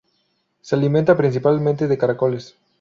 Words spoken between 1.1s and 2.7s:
principalmente de caracoles.